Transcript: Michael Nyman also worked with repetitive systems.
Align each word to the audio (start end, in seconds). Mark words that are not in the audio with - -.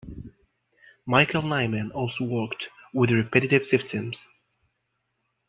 Michael 1.05 1.43
Nyman 1.43 1.91
also 1.93 2.23
worked 2.23 2.65
with 2.91 3.11
repetitive 3.11 3.67
systems. 3.67 4.19